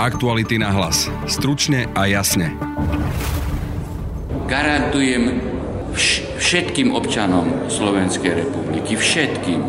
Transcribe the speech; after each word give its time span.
Aktuality 0.00 0.56
na 0.56 0.72
hlas. 0.72 1.12
Stručne 1.28 1.84
a 1.92 2.08
jasne. 2.08 2.56
Garantujem 4.48 5.44
vš- 5.92 6.40
všetkým 6.40 6.88
občanom 6.96 7.68
Slovenskej 7.68 8.48
republiky, 8.48 8.96
všetkým, 8.96 9.60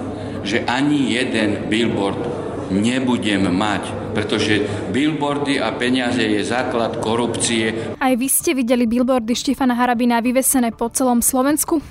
že 0.47 0.63
ani 0.72 1.12
jeden 1.20 1.67
billboard 1.67 2.24
nebudem 2.72 3.44
mať, 3.52 4.15
pretože 4.15 4.63
billboardy 4.96 5.60
a 5.60 5.76
peniaze 5.76 6.24
je 6.24 6.40
základ 6.48 7.04
korupcie. 7.04 8.00
Aj 8.00 8.16
vy 8.16 8.32
ste 8.32 8.56
videli 8.56 8.88
billboardy 8.88 9.36
Štefana 9.36 9.76
Harabina 9.76 10.24
vyvesené 10.24 10.72
po 10.72 10.88
celom 10.96 11.20
Slovensku? 11.20 11.84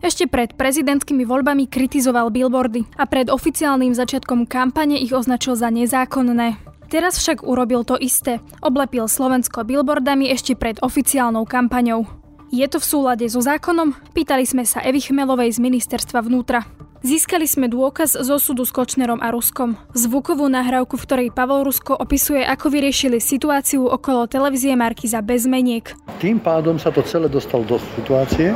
Ešte 0.00 0.24
pred 0.32 0.56
prezidentskými 0.56 1.28
voľbami 1.28 1.68
kritizoval 1.68 2.32
billboardy 2.32 2.88
a 2.96 3.04
pred 3.04 3.28
oficiálnym 3.28 3.92
začiatkom 3.92 4.48
kampane 4.48 4.96
ich 4.96 5.12
označil 5.12 5.60
za 5.60 5.68
nezákonné. 5.68 6.71
Teraz 6.92 7.16
však 7.16 7.40
urobil 7.40 7.88
to 7.88 7.96
isté. 7.96 8.44
Oblepil 8.60 9.08
Slovensko 9.08 9.64
billboardami 9.64 10.28
ešte 10.28 10.52
pred 10.52 10.76
oficiálnou 10.84 11.48
kampaňou. 11.48 12.04
Je 12.52 12.68
to 12.68 12.76
v 12.76 12.84
súlade 12.84 13.24
so 13.32 13.40
zákonom? 13.40 13.96
Pýtali 14.12 14.44
sme 14.44 14.68
sa 14.68 14.84
Evy 14.84 15.00
Chmelovej 15.00 15.56
z 15.56 15.64
ministerstva 15.64 16.20
vnútra. 16.20 16.68
Získali 17.00 17.48
sme 17.48 17.72
dôkaz 17.72 18.20
zo 18.20 18.36
súdu 18.36 18.68
s 18.68 18.76
Kočnerom 18.76 19.24
a 19.24 19.32
Ruskom. 19.32 19.80
Zvukovú 19.96 20.52
nahrávku, 20.52 21.00
v 21.00 21.06
ktorej 21.08 21.28
Pavel 21.32 21.64
Rusko 21.64 21.96
opisuje, 21.96 22.44
ako 22.44 22.68
vyriešili 22.68 23.24
situáciu 23.24 23.88
okolo 23.88 24.28
televízie 24.28 24.76
Markiza 24.76 25.24
bez 25.24 25.48
meniek. 25.48 25.96
Tým 26.20 26.44
pádom 26.44 26.76
sa 26.76 26.92
to 26.92 27.00
celé 27.08 27.32
dostalo 27.32 27.64
do 27.64 27.80
situácie, 27.96 28.52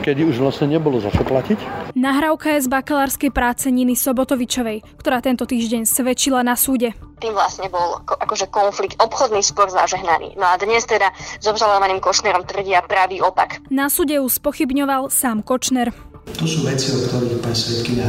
kedy 0.00 0.24
už 0.26 0.40
vlastne 0.40 0.72
nebolo 0.72 0.98
za 0.98 1.12
čo 1.12 1.22
platiť. 1.22 1.92
Nahrávka 1.94 2.56
je 2.56 2.64
z 2.64 2.68
bakalárskej 2.72 3.30
práce 3.30 3.68
Niny 3.68 3.94
Sobotovičovej, 3.94 4.82
ktorá 4.98 5.20
tento 5.20 5.44
týždeň 5.44 5.84
svedčila 5.84 6.40
na 6.40 6.56
súde. 6.56 6.96
Tým 7.20 7.36
vlastne 7.36 7.68
bol 7.68 8.00
akože 8.08 8.48
konflikt, 8.48 8.96
obchodný 8.96 9.44
spor 9.44 9.68
zažehnaný. 9.68 10.40
No 10.40 10.48
a 10.48 10.56
dnes 10.56 10.88
teda 10.88 11.12
s 11.16 11.44
obžalovaným 11.44 12.00
Košnerom 12.00 12.48
tvrdia 12.48 12.80
pravý 12.80 13.20
opak. 13.20 13.60
Na 13.68 13.92
súde 13.92 14.16
ju 14.16 14.24
spochybňoval 14.24 15.12
sám 15.12 15.44
Kočner. 15.44 15.92
To 16.40 16.46
sú 16.48 16.64
veci, 16.64 16.88
o 16.96 16.98
ktorých 17.04 17.44
pán 17.44 17.52
Svetkina 17.52 18.08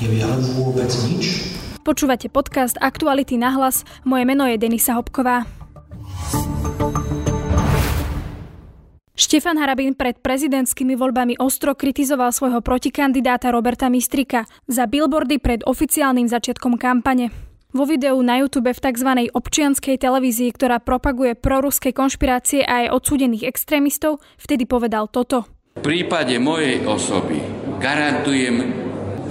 nevie 0.00 0.24
alebo 0.24 0.72
vôbec 0.72 0.88
nič. 1.12 1.52
Počúvate 1.84 2.28
podcast 2.28 2.76
Aktuality 2.80 3.36
na 3.40 3.52
hlas. 3.56 3.84
Moje 4.04 4.24
meno 4.28 4.44
je 4.44 4.60
Denisa 4.60 4.96
Hopková. 4.96 5.48
Štefan 9.18 9.58
Harabin 9.58 9.98
pred 9.98 10.22
prezidentskými 10.22 10.94
voľbami 10.94 11.42
ostro 11.42 11.74
kritizoval 11.74 12.30
svojho 12.30 12.62
protikandidáta 12.62 13.50
Roberta 13.50 13.90
Mistrika 13.90 14.46
za 14.70 14.86
billboardy 14.86 15.42
pred 15.42 15.66
oficiálnym 15.66 16.30
začiatkom 16.30 16.78
kampane. 16.78 17.34
Vo 17.74 17.82
videu 17.82 18.14
na 18.22 18.38
YouTube 18.38 18.70
v 18.70 18.78
tzv. 18.78 19.10
občianskej 19.34 19.98
televízii, 19.98 20.54
ktorá 20.54 20.78
propaguje 20.78 21.34
proruské 21.34 21.90
konšpirácie 21.90 22.62
a 22.62 22.86
aj 22.86 22.94
odsúdených 22.94 23.50
extrémistov, 23.50 24.22
vtedy 24.38 24.70
povedal 24.70 25.10
toto. 25.10 25.50
V 25.74 25.82
prípade 25.82 26.38
mojej 26.38 26.86
osoby 26.86 27.42
garantujem 27.82 28.70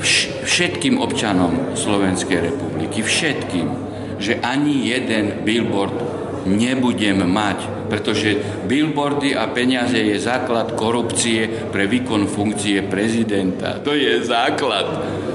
vš- 0.04 0.44
všetkým 0.44 1.00
občanom 1.00 1.80
Slovenskej 1.80 2.52
republiky, 2.52 3.08
všetkým, 3.08 3.72
že 4.20 4.36
ani 4.44 4.92
jeden 4.92 5.48
billboard 5.48 6.27
nebudem 6.48 7.28
mať, 7.28 7.90
pretože 7.92 8.40
billboardy 8.66 9.36
a 9.36 9.52
peniaze 9.52 10.00
je 10.00 10.16
základ 10.16 10.74
korupcie 10.74 11.68
pre 11.72 11.86
výkon 11.86 12.28
funkcie 12.28 12.84
prezidenta. 12.88 13.84
To 13.84 13.92
je 13.92 14.24
základ, 14.24 14.88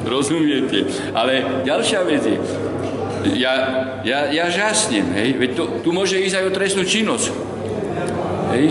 rozumiete? 0.09 0.89
Ale 1.13 1.65
ďalšia 1.69 2.01
vec 2.09 2.23
je, 2.25 2.37
ja, 3.39 3.55
ja, 4.03 4.33
ja 4.33 4.47
žasnem, 4.51 5.13
hej, 5.15 5.37
veď 5.39 5.51
to, 5.55 5.65
tu 5.85 5.89
môže 5.95 6.19
ísť 6.19 6.43
aj 6.43 6.45
o 6.49 6.53
trestnú 6.57 6.83
činnosť. 6.83 7.27
Hej, 8.57 8.65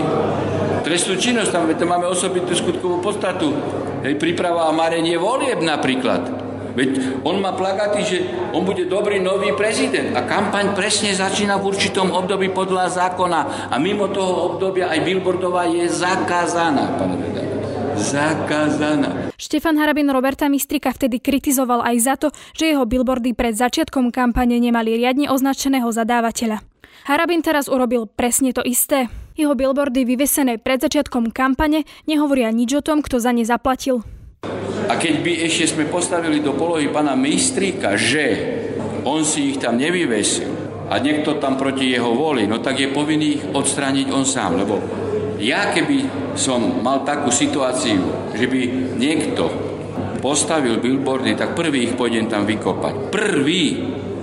trestnú 0.82 1.14
činnosť, 1.16 1.50
tam, 1.50 1.64
tam 1.72 1.88
máme 1.88 2.06
osobitú 2.10 2.52
skutkovú 2.52 3.00
podstatu. 3.00 3.54
Hej, 4.02 4.18
príprava 4.18 4.66
a 4.66 4.74
marenie 4.74 5.14
volieb 5.14 5.62
napríklad. 5.62 6.41
Veď 6.72 7.20
on 7.28 7.44
má 7.44 7.52
plagaty, 7.52 8.00
že 8.00 8.18
on 8.56 8.64
bude 8.64 8.88
dobrý 8.88 9.20
nový 9.20 9.52
prezident 9.52 10.16
a 10.16 10.24
kampaň 10.24 10.72
presne 10.72 11.12
začína 11.12 11.60
v 11.60 11.68
určitom 11.68 12.08
období 12.08 12.48
podľa 12.48 12.88
zákona 12.88 13.40
a 13.68 13.74
mimo 13.76 14.08
toho 14.08 14.56
obdobia 14.56 14.88
aj 14.88 15.04
billboardová 15.04 15.68
je 15.68 15.84
zakázaná, 15.92 16.96
pán 16.96 17.20
redaktor. 17.20 17.60
Zakázaná. 17.92 19.28
Štefan 19.36 19.76
Harabin 19.76 20.08
Roberta 20.08 20.48
Mistrika 20.48 20.96
vtedy 20.96 21.20
kritizoval 21.20 21.84
aj 21.84 21.96
za 22.00 22.14
to, 22.16 22.28
že 22.56 22.72
jeho 22.72 22.88
billboardy 22.88 23.36
pred 23.36 23.52
začiatkom 23.52 24.08
kampane 24.08 24.56
nemali 24.56 24.96
riadne 24.96 25.28
označeného 25.28 25.92
zadávateľa. 25.92 26.64
Harabin 27.04 27.44
teraz 27.44 27.68
urobil 27.68 28.08
presne 28.08 28.54
to 28.56 28.64
isté. 28.64 29.12
Jeho 29.36 29.52
billboardy 29.52 30.08
vyvesené 30.08 30.56
pred 30.56 30.80
začiatkom 30.80 31.34
kampane 31.34 31.84
nehovoria 32.08 32.48
nič 32.48 32.80
o 32.80 32.82
tom, 32.84 33.04
kto 33.04 33.20
za 33.20 33.34
ne 33.34 33.44
zaplatil. 33.44 34.00
A 34.92 35.00
keď 35.00 35.24
by 35.24 35.32
ešte 35.48 35.72
sme 35.72 35.88
postavili 35.88 36.44
do 36.44 36.52
polohy 36.52 36.92
pána 36.92 37.16
Mistríka, 37.16 37.96
že 37.96 38.24
on 39.08 39.24
si 39.24 39.56
ich 39.56 39.56
tam 39.56 39.80
nevyvesil 39.80 40.52
a 40.92 41.00
niekto 41.00 41.40
tam 41.40 41.56
proti 41.56 41.88
jeho 41.88 42.12
voli, 42.12 42.44
no 42.44 42.60
tak 42.60 42.76
je 42.76 42.92
povinný 42.92 43.40
ich 43.40 43.42
odstrániť 43.56 44.12
on 44.12 44.28
sám, 44.28 44.60
lebo 44.60 44.76
ja 45.40 45.72
keby 45.72 46.28
som 46.36 46.84
mal 46.84 47.08
takú 47.08 47.32
situáciu, 47.32 48.04
že 48.36 48.44
by 48.44 48.60
niekto 49.00 49.48
postavil 50.20 50.76
billboardy, 50.76 51.40
tak 51.40 51.56
prvý 51.56 51.88
ich 51.88 51.96
pôjdem 51.96 52.28
tam 52.28 52.44
vykopať. 52.44 53.08
Prvý! 53.08 53.64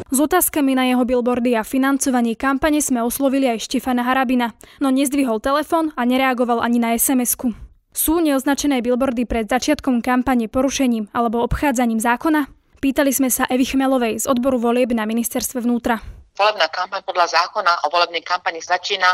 S 0.06 0.18
otázkami 0.22 0.78
na 0.78 0.86
jeho 0.86 1.02
billboardy 1.02 1.58
a 1.58 1.66
financovanie 1.66 2.38
kampane 2.38 2.78
sme 2.78 3.02
oslovili 3.02 3.50
aj 3.50 3.66
Štefana 3.66 4.06
Harabina, 4.06 4.54
no 4.78 4.94
nezdvihol 4.94 5.42
telefon 5.42 5.90
a 5.98 6.06
nereagoval 6.06 6.62
ani 6.62 6.78
na 6.78 6.94
SMS-ku. 6.94 7.69
Sú 7.90 8.22
neoznačené 8.22 8.86
billboardy 8.86 9.26
pred 9.26 9.50
začiatkom 9.50 10.06
kampane 10.06 10.46
porušením 10.46 11.10
alebo 11.10 11.42
obchádzaním 11.42 11.98
zákona? 11.98 12.48
Pýtali 12.80 13.12
sme 13.12 13.28
sa 13.28 13.50
Evy 13.50 13.68
Chmelovej 13.68 14.24
z 14.24 14.26
odboru 14.30 14.62
volieb 14.62 14.94
na 14.96 15.04
ministerstve 15.04 15.66
vnútra 15.66 16.19
volebná 16.40 16.72
kampaň 16.72 17.04
podľa 17.04 17.28
zákona 17.36 17.84
o 17.84 17.92
volebnej 17.92 18.24
kampani 18.24 18.64
začína 18.64 19.12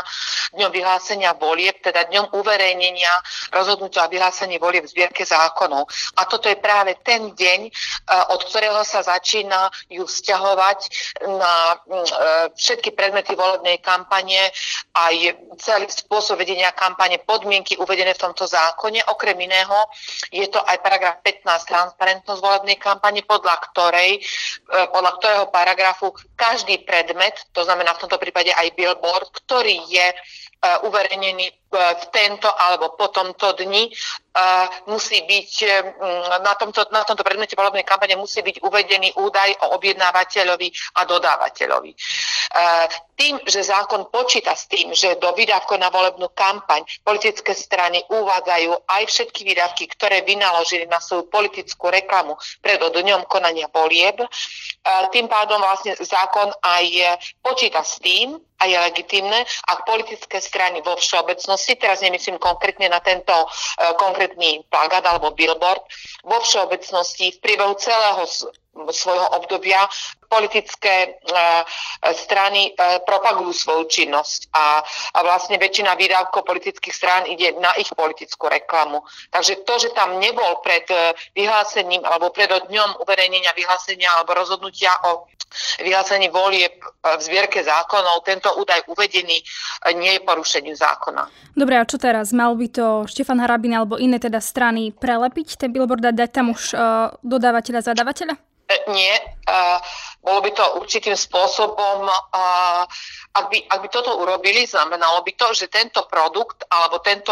dňom 0.54 0.70
vyhlásenia 0.70 1.34
volieb, 1.34 1.82
teda 1.82 2.06
dňom 2.06 2.38
uverejnenia 2.38 3.10
rozhodnutia 3.50 4.06
o 4.06 4.12
vyhlásení 4.12 4.62
volieb 4.62 4.86
v 4.86 4.92
zbierke 4.94 5.26
zákonov. 5.26 5.90
A 6.14 6.30
toto 6.30 6.46
je 6.46 6.54
práve 6.54 6.94
ten 7.02 7.34
deň, 7.34 7.60
e, 7.66 7.70
od 8.30 8.40
ktorého 8.46 8.86
sa 8.86 9.02
začína 9.02 9.66
ju 9.90 10.06
vzťahovať 10.06 10.78
na 11.34 11.54
e, 11.74 11.76
všetky 12.54 12.94
predmety 12.94 13.34
volebnej 13.34 13.82
kampane 13.82 14.54
a 14.94 15.10
je 15.10 15.34
celý 15.58 15.90
spôsob 15.90 16.38
vedenia 16.38 16.70
kampane, 16.70 17.18
podmienky 17.26 17.74
uvedené 17.82 18.14
v 18.14 18.22
tomto 18.22 18.46
zákone. 18.46 19.02
Okrem 19.10 19.34
iného 19.42 19.74
je 20.30 20.46
to 20.46 20.62
aj 20.62 20.78
paragraf 20.78 21.18
15 21.26 21.42
transparentnosť 21.66 22.38
volebnej 22.38 22.78
kampane, 22.78 23.26
podľa 23.26 23.58
ktorej, 23.72 24.20
e, 24.20 24.20
podľa 24.94 25.12
ktorého 25.18 25.44
paragrafu 25.50 26.14
každý 26.38 26.86
predmet 26.86 27.15
predmet, 27.16 27.48
to 27.56 27.64
znamená 27.64 27.96
v 27.96 28.00
tomto 28.04 28.20
prípade 28.20 28.52
aj 28.52 28.76
billboard, 28.76 29.32
ktorý 29.32 29.88
je 29.88 30.12
uh, 30.12 30.84
uverejnený 30.84 31.48
uh, 31.48 31.96
v 31.96 32.04
tento 32.12 32.52
alebo 32.52 32.92
po 32.92 33.08
tomto 33.08 33.56
dni, 33.56 33.88
uh, 33.88 34.68
musí 34.92 35.24
byť 35.24 35.52
na 36.44 36.52
tomto, 36.60 36.92
na 36.92 37.08
tomto 37.08 37.24
predmete 37.24 37.56
volebnej 37.56 37.88
kampane 37.88 38.20
musí 38.20 38.44
byť 38.44 38.60
uvedený 38.60 39.16
údaj 39.16 39.64
o 39.64 39.80
objednávateľovi 39.80 40.68
a 41.00 41.08
dodávateľovi. 41.08 41.90
Tým, 43.16 43.40
že 43.48 43.64
zákon 43.64 44.12
počíta 44.12 44.52
s 44.52 44.68
tým, 44.68 44.92
že 44.92 45.16
do 45.16 45.32
výdavkov 45.32 45.80
na 45.80 45.88
volebnú 45.88 46.28
kampaň 46.36 46.84
politické 47.00 47.56
strany 47.56 48.04
uvádzajú 48.12 48.86
aj 48.86 49.02
všetky 49.08 49.40
výdavky, 49.48 49.88
ktoré 49.96 50.20
vynaložili 50.20 50.84
na 50.84 51.00
svoju 51.00 51.32
politickú 51.32 51.88
reklamu 51.88 52.36
pred 52.60 52.76
dňom 52.76 53.24
konania 53.24 53.72
volieb, 53.72 54.20
tým 55.10 55.26
pádom 55.26 55.58
vlastne 55.64 55.96
zákon 55.96 56.52
aj 56.60 57.18
počíta 57.40 57.80
s 57.80 57.96
tým, 58.04 58.36
a 58.56 58.64
je 58.64 58.76
legitimné, 58.78 59.44
ak 59.68 59.84
politické 59.84 60.40
strany 60.40 60.80
vo 60.80 60.96
všeobecnosti, 60.96 61.76
teraz 61.76 62.00
nemyslím 62.00 62.40
konkrétne 62.40 62.88
na 62.88 63.00
tento 63.04 63.32
uh, 63.32 63.48
konkrétny 64.00 64.64
plagát 64.72 65.04
alebo 65.04 65.36
billboard, 65.36 65.84
vo 66.24 66.38
všeobecnosti 66.40 67.36
v 67.36 67.40
priebehu 67.44 67.76
celého 67.76 68.24
svojho 68.92 69.28
obdobia 69.36 69.88
politické 70.28 71.16
uh, 71.32 71.64
strany 72.12 72.72
uh, 72.76 73.00
propagujú 73.06 73.54
svoju 73.54 73.86
činnosť 73.86 74.50
a, 74.52 74.82
a 75.14 75.18
vlastne 75.22 75.56
väčšina 75.56 75.94
výdavkov 75.94 76.42
politických 76.42 76.94
strán 76.94 77.22
ide 77.30 77.54
na 77.62 77.72
ich 77.78 77.88
politickú 77.94 78.50
reklamu. 78.50 79.06
Takže 79.30 79.62
to, 79.62 79.74
že 79.78 79.94
tam 79.94 80.18
nebol 80.18 80.58
pred 80.60 80.84
uh, 80.90 81.14
vyhlásením 81.32 82.02
alebo 82.02 82.34
pred 82.34 82.50
dňom 82.50 83.00
uverejnenia 83.00 83.54
vyhlásenia 83.54 84.10
alebo 84.18 84.34
rozhodnutia 84.34 84.90
o 85.06 85.30
vyhlásení 85.78 86.28
volieb 86.28 86.74
v 87.02 87.20
zbierke 87.22 87.62
zákonov, 87.62 88.26
tento 88.26 88.50
údaj 88.58 88.82
uvedený 88.90 89.38
nie 89.94 90.12
je 90.18 90.20
porušením 90.26 90.74
zákona. 90.74 91.30
Dobre, 91.56 91.78
a 91.78 91.88
čo 91.88 91.96
teraz? 91.96 92.34
Mal 92.34 92.52
by 92.52 92.66
to 92.68 92.86
Štefan 93.08 93.40
Harabin 93.40 93.72
alebo 93.72 93.96
iné 93.96 94.18
teda 94.20 94.42
strany 94.42 94.92
prelepiť 94.92 95.56
ten 95.56 95.70
billboard 95.72 96.04
a 96.04 96.12
dať 96.12 96.30
tam 96.34 96.52
už 96.52 96.74
uh, 96.74 97.14
dodávateľa, 97.22 97.94
zadávateľa? 97.94 98.34
Nie. 98.90 99.14
Uh, 99.46 99.78
bolo 100.26 100.42
by 100.42 100.50
to 100.50 100.82
určitým 100.82 101.14
spôsobom, 101.14 102.10
ak 103.30 103.46
by, 103.46 103.58
ak 103.70 103.78
by 103.78 103.88
toto 103.94 104.18
urobili, 104.18 104.66
znamenalo 104.66 105.22
by 105.22 105.38
to, 105.38 105.54
že 105.54 105.70
tento 105.70 106.02
produkt 106.10 106.66
alebo 106.66 106.98
tento 106.98 107.30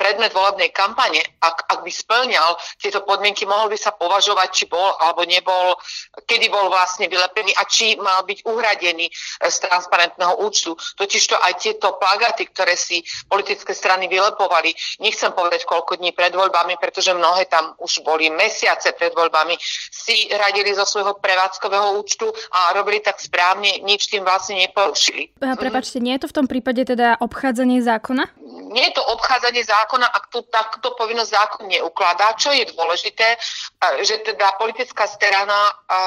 predmet 0.00 0.32
volebnej 0.32 0.72
kampane, 0.72 1.20
ak, 1.44 1.68
ak 1.68 1.78
by 1.84 1.92
splňal 1.92 2.56
tieto 2.80 3.04
podmienky, 3.04 3.44
mohol 3.44 3.68
by 3.68 3.76
sa 3.76 3.92
považovať, 3.92 4.48
či 4.56 4.64
bol 4.72 4.96
alebo 5.04 5.28
nebol, 5.28 5.76
kedy 6.24 6.48
bol 6.48 6.72
vlastne 6.72 7.12
vylepený 7.12 7.52
a 7.60 7.68
či 7.68 8.00
mal 8.00 8.24
byť 8.24 8.48
uhradený 8.48 9.12
z 9.44 9.56
transparentného 9.68 10.40
účtu. 10.40 10.72
Totižto 10.96 11.36
aj 11.36 11.60
tieto 11.60 12.00
plagaty, 12.00 12.48
ktoré 12.48 12.72
si 12.72 13.04
politické 13.28 13.76
strany 13.76 14.08
vylepovali, 14.08 14.72
nechcem 15.04 15.28
povedať 15.36 15.68
koľko 15.68 16.00
dní 16.00 16.16
pred 16.16 16.32
voľbami, 16.32 16.80
pretože 16.80 17.12
mnohé 17.12 17.52
tam 17.52 17.76
už 17.84 18.00
boli 18.00 18.32
mesiace 18.32 18.96
pred 18.96 19.12
voľbami, 19.12 19.60
si 19.92 20.32
radili 20.32 20.72
zo 20.72 20.88
svojho 20.88 21.20
prevádzkového 21.20 22.00
účtu 22.00 22.13
a 22.22 22.72
robili 22.76 23.02
tak 23.02 23.18
správne, 23.18 23.82
nič 23.82 24.06
tým 24.08 24.22
vlastne 24.22 24.58
neporušili. 24.62 25.34
Prepačte, 25.40 25.98
nie 25.98 26.14
je 26.14 26.22
to 26.24 26.28
v 26.30 26.36
tom 26.36 26.46
prípade 26.46 26.84
teda 26.86 27.18
obchádzanie 27.18 27.82
zákona? 27.82 28.24
Nie 28.74 28.90
je 28.90 28.98
to 28.98 29.06
obchádzanie 29.06 29.62
zákona, 29.62 30.10
ak 30.10 30.34
tu 30.34 30.42
takto 30.50 30.98
povinnosť 30.98 31.30
zákon 31.30 31.64
neukladá. 31.70 32.34
Čo 32.34 32.50
je 32.50 32.66
dôležité, 32.74 33.38
že 34.02 34.18
teda 34.26 34.58
politická 34.58 35.06
strana 35.06 35.54
a, 35.54 35.70
a 35.86 36.00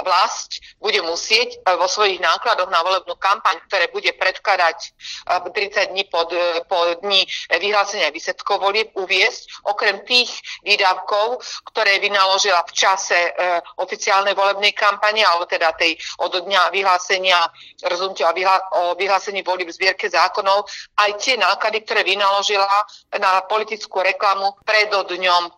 vlast 0.00 0.56
bude 0.80 1.04
musieť 1.04 1.60
vo 1.76 1.84
svojich 1.84 2.16
nákladoch 2.16 2.72
na 2.72 2.80
volebnú 2.80 3.12
kampaň, 3.20 3.60
ktoré 3.68 3.92
bude 3.92 4.08
predkladať 4.16 4.96
30 5.52 5.92
dní 5.92 6.08
pod, 6.08 6.32
po 6.64 6.78
dní 7.04 7.28
vyhlásenia 7.52 8.08
výsledkov 8.08 8.64
volieb, 8.64 8.96
uviesť 8.96 9.68
okrem 9.68 10.00
tých 10.08 10.32
výdavkov, 10.64 11.44
ktoré 11.68 12.00
vynaložila 12.00 12.64
v 12.64 12.72
čase 12.72 13.18
e, 13.18 13.30
oficiálnej 13.82 14.32
volebnej 14.32 14.72
kampane, 14.72 15.20
alebo 15.26 15.44
teda 15.44 15.76
tej 15.76 15.98
od 16.22 16.32
dňa 16.32 16.72
vyhlásenia 16.72 17.42
rozhodnutia 17.84 18.32
o 18.72 18.94
vyhlásení 18.96 19.42
volieb 19.42 19.68
v 19.68 19.76
zbierke 19.76 20.06
zákonov, 20.08 20.64
aj 21.02 21.10
tie 21.18 21.34
náklady, 21.36 21.65
ktoré 21.74 22.06
vynaložila 22.06 22.68
na 23.18 23.42
politickú 23.46 24.02
reklamu 24.02 24.54
pred 24.62 24.90
dňom 24.90 25.42
e, 25.46 25.50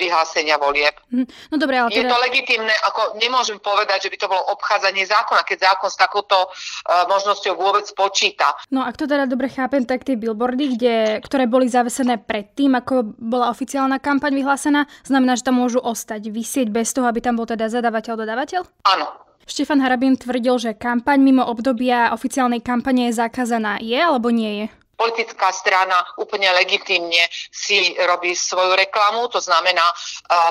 vyhlásenia 0.00 0.58
volieb. 0.58 0.94
Hm, 1.12 1.26
no 1.52 1.54
dobré, 1.60 1.78
ale 1.78 1.90
teda... 1.92 2.08
Je 2.08 2.12
to 2.12 2.18
legitimné, 2.18 2.74
ako 2.88 3.20
nemôžem 3.20 3.58
povedať, 3.60 4.08
že 4.08 4.10
by 4.12 4.16
to 4.18 4.30
bolo 4.30 4.42
obchádzanie 4.52 5.04
zákona, 5.06 5.42
keď 5.44 5.58
zákon 5.72 5.90
s 5.92 5.98
takouto 5.98 6.48
uh, 6.48 7.04
možnosťou 7.06 7.54
vôbec 7.54 7.86
počíta. 7.92 8.56
No 8.72 8.82
ak 8.82 8.96
to 8.96 9.04
teda 9.04 9.28
dobre 9.28 9.52
chápem, 9.52 9.84
tak 9.84 10.02
tie 10.08 10.16
billboardy, 10.16 10.78
kde, 10.78 10.94
ktoré 11.22 11.44
boli 11.44 11.68
zavesené 11.68 12.18
predtým, 12.18 12.72
ako 12.78 13.14
bola 13.20 13.52
oficiálna 13.52 14.00
kampaň 14.00 14.32
vyhlásená, 14.40 14.88
znamená, 15.04 15.36
že 15.36 15.46
tam 15.46 15.60
môžu 15.60 15.78
ostať, 15.84 16.32
vysieť 16.32 16.72
bez 16.72 16.90
toho, 16.90 17.06
aby 17.06 17.20
tam 17.20 17.36
bol 17.36 17.44
teda 17.44 17.68
zadavateľ, 17.68 18.24
dodavateľ? 18.24 18.62
Áno. 18.88 19.06
Štefan 19.42 19.82
Harabin 19.82 20.14
tvrdil, 20.14 20.54
že 20.58 20.70
kampaň 20.78 21.18
mimo 21.18 21.42
obdobia 21.42 22.14
oficiálnej 22.14 22.62
kampane 22.62 23.10
je 23.10 23.18
zakázaná. 23.18 23.82
Je 23.82 23.98
alebo 23.98 24.30
nie 24.30 24.64
je? 24.64 24.66
Politická 24.96 25.50
strana 25.50 25.98
úplne 26.20 26.52
legitimne 26.52 27.26
si 27.50 27.96
robí 27.98 28.36
svoju 28.36 28.76
reklamu, 28.76 29.26
to 29.32 29.40
znamená 29.42 29.82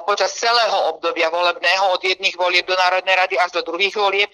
počas 0.03 0.35
celého 0.35 0.91
obdobia 0.97 1.31
volebného, 1.31 1.93
od 1.93 2.01
jedných 2.03 2.35
volieb 2.35 2.67
do 2.67 2.75
Národnej 2.75 3.15
rady 3.15 3.35
až 3.39 3.61
do 3.61 3.61
druhých 3.63 3.95
volieb, 3.95 4.29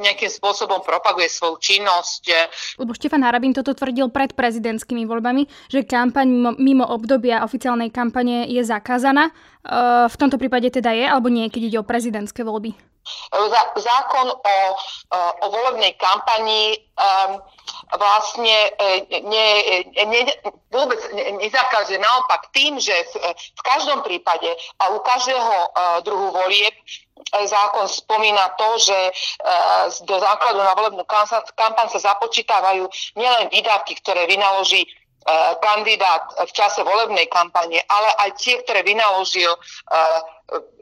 nejakým 0.00 0.30
spôsobom 0.30 0.80
propaguje 0.86 1.28
svoju 1.28 1.58
činnosť. 1.60 2.22
Lebo 2.80 2.96
Štefan 2.96 3.26
Harabín 3.26 3.52
toto 3.52 3.76
tvrdil 3.76 4.08
pred 4.08 4.32
prezidentskými 4.32 5.04
voľbami, 5.04 5.46
že 5.68 5.84
kampaň 5.84 6.56
mimo, 6.56 6.88
obdobia 6.88 7.44
oficiálnej 7.44 7.92
kampane 7.92 8.48
je 8.48 8.62
zakázaná. 8.64 9.34
V 10.08 10.16
tomto 10.18 10.42
prípade 10.42 10.66
teda 10.74 10.90
je, 10.90 11.06
alebo 11.06 11.30
nie, 11.30 11.46
keď 11.46 11.62
ide 11.70 11.78
o 11.78 11.86
prezidentské 11.86 12.42
voľby? 12.42 12.74
Zákon 13.78 14.26
o, 14.30 14.56
o 15.42 15.46
volebnej 15.50 15.98
kampani 15.98 16.78
um, 16.94 17.42
vlastne 17.98 18.58
ne, 19.26 19.48
ne, 20.06 20.20
vôbec 20.70 20.98
nezakáže. 21.14 21.98
Naopak 21.98 22.54
tým, 22.54 22.78
že 22.78 22.94
v, 23.10 23.34
v 23.34 23.62
každom 23.66 24.06
prípade 24.06 24.50
a 24.78 24.94
u 24.94 25.02
každého 25.02 25.54
uh, 25.66 25.98
druhu 26.06 26.30
volieb 26.30 26.74
zákon 27.30 27.86
spomína 27.88 28.50
to, 28.58 28.68
že 28.82 28.98
do 30.04 30.16
základu 30.18 30.58
na 30.58 30.74
volebnú 30.74 31.06
kampaň 31.54 31.86
sa 31.94 32.12
započítavajú 32.12 32.84
nielen 33.14 33.46
výdavky, 33.48 33.94
ktoré 34.02 34.26
vynaloží 34.26 34.84
kandidát 35.62 36.34
v 36.42 36.52
čase 36.52 36.82
volebnej 36.82 37.30
kampane, 37.30 37.78
ale 37.86 38.08
aj 38.26 38.30
tie, 38.42 38.58
ktoré 38.62 38.82
vynaložil 38.82 39.50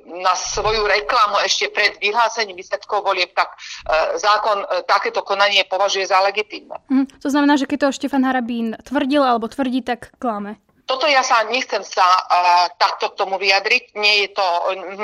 na 0.06 0.34
svoju 0.34 0.82
reklamu 0.88 1.38
ešte 1.44 1.70
pred 1.70 1.94
vyhlásením 2.02 2.58
výsledkov 2.58 3.06
volieb, 3.06 3.30
tak 3.36 3.54
e, 3.54 3.56
zákon 4.18 4.64
e, 4.64 4.66
takéto 4.88 5.22
konanie 5.22 5.62
považuje 5.68 6.08
za 6.08 6.18
legitímne. 6.24 6.82
Mm, 6.90 7.06
to 7.22 7.28
znamená, 7.30 7.54
že 7.54 7.70
keď 7.70 7.78
to 7.88 7.96
Štefan 8.00 8.26
Harabín 8.26 8.74
tvrdil 8.82 9.22
alebo 9.22 9.46
tvrdí, 9.46 9.86
tak 9.86 10.10
klame. 10.18 10.58
Toto 10.90 11.06
ja 11.06 11.22
sa 11.22 11.46
nechcem 11.46 11.86
sa 11.86 12.02
uh, 12.02 12.66
takto 12.74 13.14
k 13.14 13.22
tomu 13.22 13.38
vyjadriť. 13.38 13.94
Nie, 13.94 14.26
je 14.26 14.34
to, 14.34 14.42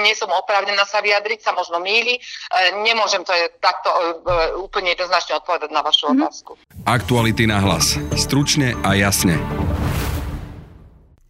nie 0.03 0.19
som 0.19 0.27
oprávnená 0.35 0.83
sa 0.83 0.99
vyjadriť, 0.99 1.47
sa 1.47 1.55
možno 1.55 1.79
míli. 1.79 2.19
Uh, 2.19 2.83
nemôžem 2.83 3.23
to 3.23 3.31
je 3.31 3.47
takto 3.63 3.95
uh, 3.95 4.59
úplne 4.59 4.91
jednoznačne 4.99 5.39
odpovedať 5.39 5.71
na 5.71 5.87
vašu 5.87 6.11
mm-hmm. 6.11 6.27
otázku. 6.27 6.59
Aktuality 6.91 7.47
na 7.47 7.63
hlas. 7.63 8.03
Stručne 8.19 8.75
a 8.83 8.99
jasne. 8.99 9.39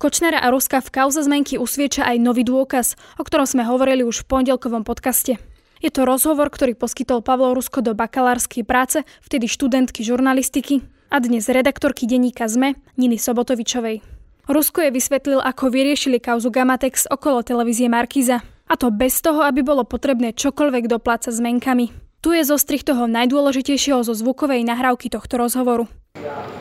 Kočnera 0.01 0.41
a 0.41 0.49
Ruska 0.49 0.81
v 0.81 0.89
kauze 0.89 1.21
zmenky 1.21 1.61
usvieča 1.61 2.09
aj 2.09 2.17
nový 2.17 2.41
dôkaz, 2.41 2.97
o 3.21 3.29
ktorom 3.29 3.45
sme 3.45 3.61
hovorili 3.61 4.09
už 4.09 4.25
v 4.25 4.41
pondelkovom 4.41 4.89
podcaste. 4.89 5.37
Je 5.85 5.93
to 5.93 6.09
rozhovor, 6.09 6.49
ktorý 6.49 6.73
poskytol 6.73 7.21
Pavlo 7.21 7.53
Rusko 7.53 7.85
do 7.85 7.93
bakalárskej 7.93 8.65
práce, 8.65 9.05
vtedy 9.21 9.53
študentky 9.53 10.01
žurnalistiky 10.01 10.81
a 11.13 11.21
dnes 11.21 11.45
redaktorky 11.53 12.09
denníka 12.09 12.49
ZME 12.49 12.81
Niny 12.97 13.21
Sobotovičovej. 13.21 14.16
Rusko 14.47 14.79
je 14.79 14.95
vysvetlil, 14.95 15.43
ako 15.43 15.75
vyriešili 15.75 16.23
kauzu 16.23 16.55
Gamatex 16.55 17.11
okolo 17.11 17.43
televízie 17.43 17.91
Markiza. 17.91 18.47
A 18.71 18.79
to 18.79 18.95
bez 18.95 19.19
toho, 19.19 19.43
aby 19.43 19.67
bolo 19.67 19.83
potrebné 19.83 20.31
čokoľvek 20.39 20.87
doplácať 20.87 21.35
zmenkami. 21.35 21.91
Tu 22.23 22.31
je 22.31 22.43
zostrih 22.47 22.83
toho 22.87 23.11
najdôležitejšieho 23.11 24.07
zo 24.07 24.15
zvukovej 24.15 24.63
nahrávky 24.63 25.11
tohto 25.11 25.43
rozhovoru. 25.43 25.91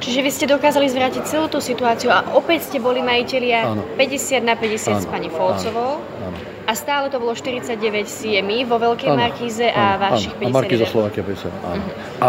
Čiže 0.01 0.19
vy 0.25 0.29
ste 0.33 0.45
dokázali 0.49 0.89
zvrátiť 0.89 1.29
celú 1.29 1.45
tú 1.45 1.61
situáciu 1.61 2.09
a 2.09 2.25
opäť 2.33 2.73
ste 2.73 2.77
boli 2.81 3.05
majiteľia 3.05 3.77
áno. 3.77 3.81
50 3.97 4.41
na 4.41 4.57
50 4.57 4.65
áno. 4.65 5.01
s 5.01 5.05
pani 5.05 5.29
Folcovou. 5.29 6.01
Áno. 6.01 6.37
A 6.41 6.54
stále 6.75 7.09
to 7.09 7.17
bolo 7.17 7.33
49 7.33 7.79
CMI 8.05 8.67
vo 8.67 8.77
Veľkej 8.77 9.09
áno, 9.11 9.19
Markíze 9.19 9.67
a 9.71 9.95
áno, 9.95 10.11
vašich 10.11 10.35
áno. 10.35 10.43
50. 10.45 10.51
A 10.51 10.55
Markíza 10.55 10.85
Slovakia 10.85 11.21
50, 11.23 11.49
áno. 11.49 11.81
Uh-huh. 11.81 12.23
A 12.23 12.27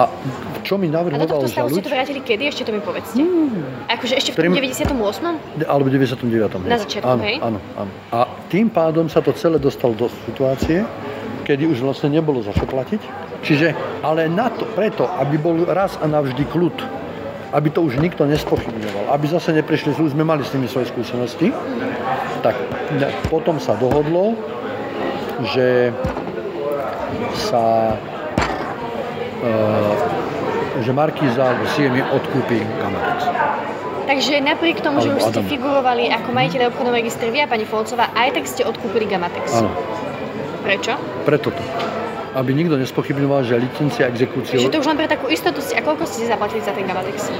čo 0.62 0.74
mi 0.80 0.88
navrhoval 0.90 1.22
A 1.22 1.28
do 1.28 1.34
tohto 1.36 1.50
stavu 1.50 1.68
ste 1.70 1.82
to 1.84 1.92
vrátili 1.92 2.20
kedy? 2.22 2.42
Ešte 2.50 2.62
to 2.66 2.72
mi 2.74 2.82
povedzte. 2.82 3.18
Hmm. 3.18 3.62
Akože 3.86 4.14
ešte 4.18 4.30
v 4.34 4.50
tom 4.50 4.54
98. 4.54 5.66
Alebo 5.68 5.88
99. 5.90 6.66
Na 6.66 6.78
začiatku, 6.80 7.06
áno, 7.06 7.22
hej? 7.22 7.36
Áno, 7.38 7.58
áno. 7.78 7.90
A 8.10 8.18
tým 8.48 8.70
pádom 8.70 9.06
sa 9.06 9.22
to 9.22 9.30
celé 9.34 9.58
dostalo 9.62 9.94
do 9.94 10.10
situácie, 10.26 10.82
kedy 11.46 11.70
už 11.70 11.86
vlastne 11.86 12.10
nebolo 12.10 12.42
za 12.42 12.50
čo 12.50 12.66
platiť. 12.66 13.02
Čiže, 13.46 14.02
ale 14.02 14.26
na 14.26 14.50
to, 14.50 14.66
preto, 14.74 15.06
aby 15.22 15.38
bol 15.38 15.54
raz 15.70 15.94
a 16.02 16.10
navždy 16.10 16.42
kľud, 16.50 16.74
aby 17.54 17.68
to 17.70 17.80
už 17.86 18.02
nikto 18.02 18.26
nespochybňoval, 18.26 19.14
aby 19.14 19.26
zase 19.30 19.54
neprišli, 19.54 19.94
sme 19.94 20.26
mali 20.26 20.42
s 20.42 20.50
nimi 20.50 20.66
svoje 20.66 20.90
skúsenosti, 20.90 21.54
tak 22.46 22.56
potom 23.26 23.58
sa 23.58 23.74
dohodlo, 23.74 24.38
že 25.50 25.90
sa 27.34 27.96
e, 29.42 29.50
že 30.86 30.92
Markíza 30.92 31.42
alebo 31.42 31.64
CMI 31.74 32.02
odkúpi 32.14 32.62
Gamatex. 32.62 33.18
Takže 34.06 34.38
napriek 34.38 34.78
tomu, 34.86 35.02
že 35.02 35.10
už 35.10 35.34
ste 35.34 35.42
figurovali 35.50 36.06
ako 36.14 36.30
majiteľ 36.30 36.70
obchodného 36.70 36.96
registru 37.02 37.34
vy 37.34 37.42
a 37.42 37.50
pani 37.50 37.66
Folcová, 37.66 38.14
aj 38.14 38.38
tak 38.38 38.44
ste 38.46 38.62
odkúpili 38.62 39.10
Gamatex. 39.10 39.50
Áno. 39.50 39.72
Prečo? 40.62 40.94
Preto 41.26 41.50
to 41.50 41.64
aby 42.36 42.52
nikto 42.52 42.76
nespochybňoval, 42.76 43.48
že 43.48 43.56
licencia 43.56 44.12
exekúcie... 44.12 44.60
Že 44.60 44.68
to 44.68 44.84
už 44.84 44.92
len 44.92 45.00
pre 45.00 45.08
takú 45.08 45.32
istotu 45.32 45.64
ste, 45.64 45.72
a 45.72 45.80
koľko 45.80 46.04
ste 46.04 46.28
zaplatili 46.28 46.60
za 46.60 46.76
ten 46.76 46.84
Gamatex? 46.84 47.32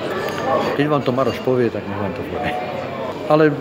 Keď 0.81 0.87
vám 0.89 1.05
to 1.05 1.13
Maroš 1.13 1.37
povie, 1.45 1.69
tak 1.69 1.85
nech 1.85 2.01
vám 2.01 2.17
to 2.17 2.25
povie. 2.33 2.57
Ale 3.29 3.53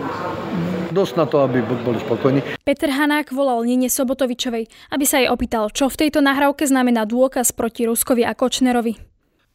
dosť 0.96 1.14
na 1.20 1.28
to, 1.28 1.44
aby 1.44 1.60
boli 1.60 2.00
spokojní. 2.00 2.40
Peter 2.64 2.88
Hanák 2.88 3.28
volal 3.36 3.68
Nine 3.68 3.92
Sobotovičovej, 3.92 4.64
aby 4.96 5.04
sa 5.04 5.20
jej 5.20 5.28
opýtal, 5.28 5.68
čo 5.68 5.92
v 5.92 6.08
tejto 6.08 6.24
nahrávke 6.24 6.64
znamená 6.64 7.04
dôkaz 7.04 7.52
proti 7.52 7.84
Ruskovi 7.84 8.24
a 8.24 8.32
Kočnerovi. 8.32 8.96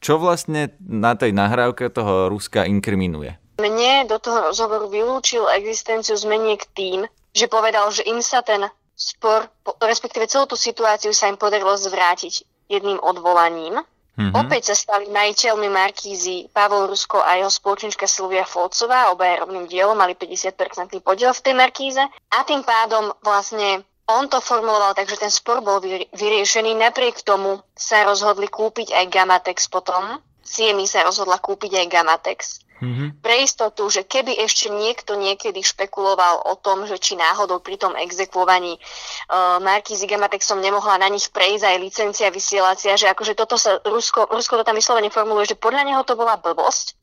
Čo 0.01 0.21
vlastne 0.21 0.77
na 0.81 1.17
tej 1.17 1.33
nahrávke 1.33 1.89
toho 1.89 2.29
Ruska 2.29 2.69
inkriminuje? 2.69 3.41
Mne 3.61 4.09
do 4.09 4.17
toho 4.17 4.49
rozhovoru 4.49 4.89
vylúčil 4.89 5.45
existenciu 5.53 6.17
zmeniek 6.17 6.61
tým, 6.73 7.05
že 7.33 7.45
povedal, 7.45 7.89
že 7.93 8.05
im 8.09 8.17
sa 8.21 8.41
ten 8.41 8.65
spor, 8.97 9.49
respektíve 9.81 10.25
celú 10.25 10.49
tú 10.49 10.57
situáciu 10.57 11.13
sa 11.13 11.29
im 11.29 11.37
podarilo 11.37 11.73
zvrátiť 11.77 12.45
jedným 12.69 12.97
odvolaním. 12.97 13.81
Mm-hmm. 14.11 14.35
Opäť 14.35 14.71
sa 14.71 14.75
stali 14.75 15.07
majiteľmi 15.07 15.71
Markízy 15.71 16.51
Pavol 16.51 16.91
Rusko 16.91 17.23
a 17.23 17.39
jeho 17.39 17.47
spoločnička 17.47 18.03
Silvia 18.11 18.43
Folcová, 18.43 19.07
obaja 19.07 19.47
rovným 19.47 19.71
dielom, 19.71 19.95
mali 19.95 20.19
50% 20.19 20.99
podiel 20.99 21.31
v 21.31 21.43
tej 21.43 21.55
Markíze 21.55 22.03
a 22.03 22.37
tým 22.43 22.59
pádom 22.67 23.15
vlastne 23.23 23.87
on 24.11 24.27
to 24.27 24.43
formuloval 24.43 24.91
tak, 24.91 25.07
že 25.07 25.15
ten 25.15 25.31
spor 25.31 25.63
bol 25.63 25.79
vyriešený. 26.11 26.75
Napriek 26.75 27.23
tomu 27.23 27.63
sa 27.71 28.03
rozhodli 28.03 28.51
kúpiť 28.51 28.91
aj 28.91 29.05
Gamatex 29.07 29.71
potom. 29.71 30.19
CMI 30.43 30.83
sa 30.83 31.07
rozhodla 31.07 31.39
kúpiť 31.39 31.79
aj 31.79 31.87
Gamatex. 31.87 32.39
Mm-hmm. 32.81 33.21
Pre 33.21 33.35
istotu, 33.45 33.85
že 33.93 34.01
keby 34.01 34.41
ešte 34.41 34.73
niekto 34.73 35.13
niekedy 35.13 35.61
špekuloval 35.61 36.49
o 36.49 36.57
tom, 36.57 36.89
že 36.89 36.97
či 36.97 37.13
náhodou 37.13 37.61
pri 37.61 37.77
tom 37.77 37.93
exekvovaní 37.93 38.81
uh, 38.81 39.61
marky 39.61 39.93
s 39.93 40.01
Gamatexom 40.09 40.57
nemohla 40.57 40.97
na 40.97 41.05
nich 41.13 41.29
prejsť 41.29 41.61
aj 41.61 41.77
licencia 41.77 42.27
vysielacia, 42.33 42.97
že 42.97 43.05
akože 43.13 43.37
toto 43.37 43.53
sa 43.61 43.77
Rusko, 43.85 44.33
Rusko 44.33 44.57
to 44.57 44.65
tam 44.65 44.73
vyslovene 44.73 45.13
formuluje, 45.13 45.53
že 45.53 45.61
podľa 45.61 45.85
neho 45.85 46.01
to 46.01 46.17
bola 46.17 46.41
blbosť, 46.41 46.97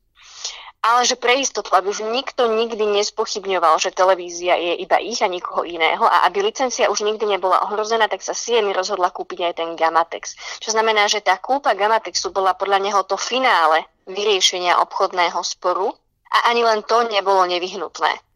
ale 0.79 1.03
že 1.03 1.19
pre 1.19 1.35
istotu, 1.35 1.75
aby 1.75 1.91
už 1.91 2.07
nikto 2.07 2.47
nikdy 2.47 2.87
nespochybňoval, 2.87 3.83
že 3.83 3.91
televízia 3.91 4.55
je 4.55 4.79
iba 4.79 4.95
ich 5.03 5.19
a 5.19 5.27
nikoho 5.27 5.67
iného 5.67 6.07
a 6.07 6.23
aby 6.31 6.39
licencia 6.39 6.87
už 6.87 7.03
nikdy 7.03 7.27
nebola 7.27 7.67
ohrozená, 7.67 8.07
tak 8.07 8.23
sa 8.23 8.31
Siemi 8.31 8.71
rozhodla 8.71 9.11
kúpiť 9.11 9.51
aj 9.51 9.53
ten 9.59 9.69
Gamatex. 9.75 10.39
Čo 10.63 10.71
znamená, 10.71 11.11
že 11.11 11.19
tá 11.19 11.35
kúpa 11.35 11.75
Gamatexu 11.75 12.31
bola 12.31 12.55
podľa 12.55 12.79
neho 12.79 13.01
to 13.03 13.19
finále 13.19 13.83
vyriešenia 14.07 14.79
obchodného 14.79 15.39
sporu 15.43 15.91
a 16.31 16.47
ani 16.47 16.63
len 16.63 16.79
to 16.87 17.03
nebolo 17.11 17.43
nevyhnutné. 17.43 18.28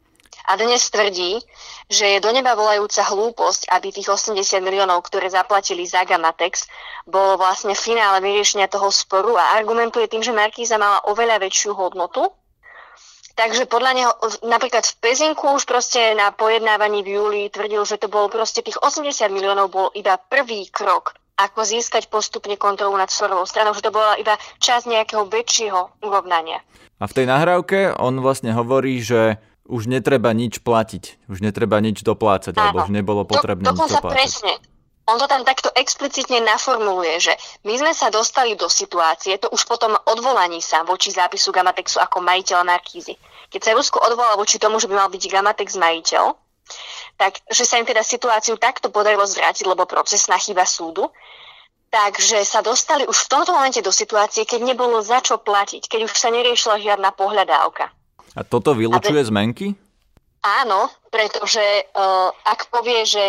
A 0.44 0.60
dnes 0.60 0.84
tvrdí, 0.92 1.40
že 1.88 2.06
je 2.06 2.20
do 2.20 2.28
neba 2.36 2.52
volajúca 2.52 3.00
hlúposť, 3.00 3.72
aby 3.72 3.96
tých 3.96 4.12
80 4.12 4.60
miliónov, 4.60 5.08
ktoré 5.08 5.32
zaplatili 5.32 5.88
za 5.88 6.04
Gamatex, 6.04 6.68
bolo 7.08 7.40
vlastne 7.40 7.72
finále 7.80 8.20
vyriešenia 8.20 8.68
toho 8.68 8.92
sporu 8.92 9.40
a 9.40 9.56
argumentuje 9.56 10.12
tým, 10.12 10.20
že 10.20 10.36
Markíza 10.36 10.76
mala 10.76 11.00
oveľa 11.08 11.40
väčšiu 11.40 11.72
hodnotu. 11.72 12.28
Takže 13.34 13.66
podľa 13.66 13.92
neho, 13.98 14.12
napríklad 14.46 14.86
v 14.86 14.98
Pezinku 15.02 15.58
už 15.58 15.66
proste 15.66 16.14
na 16.14 16.30
pojednávaní 16.30 17.02
v 17.02 17.18
júli 17.18 17.42
tvrdil, 17.50 17.82
že 17.82 17.98
to 17.98 18.06
bolo 18.06 18.30
proste 18.30 18.62
tých 18.62 18.78
80 18.78 19.10
miliónov 19.34 19.74
bol 19.74 19.88
iba 19.98 20.22
prvý 20.22 20.70
krok 20.70 21.18
ako 21.34 21.66
získať 21.66 22.14
postupne 22.14 22.54
kontrolu 22.62 22.94
nad 22.94 23.10
svorovou 23.10 23.50
stranou, 23.50 23.74
že 23.74 23.82
to 23.82 23.90
bola 23.90 24.14
iba 24.22 24.38
časť 24.62 24.86
nejakého 24.86 25.26
väčšieho 25.26 26.06
urovnania. 26.06 26.62
A 27.02 27.10
v 27.10 27.16
tej 27.18 27.26
nahrávke 27.26 27.98
on 27.98 28.22
vlastne 28.22 28.54
hovorí, 28.54 29.02
že 29.02 29.42
už 29.68 29.88
netreba 29.88 30.36
nič 30.36 30.60
platiť, 30.60 31.30
už 31.32 31.40
netreba 31.40 31.80
nič 31.80 32.04
doplácať, 32.04 32.54
Áno. 32.56 32.62
alebo 32.62 32.78
už 32.84 32.92
nebolo 32.92 33.24
potrebné 33.24 33.64
Do, 33.64 33.76
nič 33.76 33.96
doplácať. 34.00 34.12
presne. 34.12 34.54
On 35.04 35.20
to 35.20 35.28
tam 35.28 35.44
takto 35.44 35.68
explicitne 35.76 36.40
naformuluje, 36.48 37.20
že 37.20 37.34
my 37.68 37.76
sme 37.76 37.92
sa 37.92 38.08
dostali 38.08 38.56
do 38.56 38.72
situácie, 38.72 39.36
to 39.36 39.52
už 39.52 39.68
potom 39.68 40.00
odvolaní 40.08 40.64
sa 40.64 40.88
voči 40.88 41.12
zápisu 41.12 41.52
Gamatexu 41.52 42.00
ako 42.00 42.24
majiteľa 42.24 42.64
Markízy. 42.64 43.20
Keď 43.52 43.62
sa 43.68 43.76
Rusko 43.76 44.00
odvolalo 44.00 44.40
voči 44.40 44.56
tomu, 44.64 44.80
že 44.80 44.88
by 44.88 44.96
mal 44.96 45.12
byť 45.12 45.24
Gamatex 45.28 45.76
majiteľ, 45.76 46.24
tak 47.20 47.44
že 47.52 47.68
sa 47.68 47.84
im 47.84 47.86
teda 47.86 48.00
situáciu 48.00 48.56
takto 48.56 48.88
podarilo 48.88 49.28
zvrátiť, 49.28 49.68
lebo 49.68 49.84
procesná 49.84 50.40
chyba 50.40 50.64
súdu, 50.64 51.12
Takže 51.94 52.42
sa 52.42 52.66
dostali 52.66 53.06
už 53.06 53.14
v 53.14 53.30
tomto 53.30 53.54
momente 53.54 53.78
do 53.86 53.94
situácie, 53.94 54.50
keď 54.50 54.66
nebolo 54.66 54.98
za 55.06 55.22
čo 55.22 55.38
platiť, 55.38 55.86
keď 55.86 56.10
už 56.10 56.14
sa 56.18 56.34
neriešila 56.34 56.82
žiadna 56.82 57.14
pohľadávka. 57.14 57.94
A 58.34 58.42
toto 58.42 58.74
vylučuje 58.74 59.22
Aby... 59.22 59.30
zmenky? 59.30 59.68
Áno, 60.44 60.92
pretože 61.08 61.64
uh, 61.96 62.30
ak 62.44 62.68
povie, 62.68 63.08
že 63.08 63.24